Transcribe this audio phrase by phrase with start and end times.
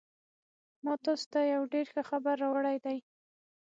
[0.83, 2.97] ما تاسو ته یو ډېر ښه خبر راوړی دی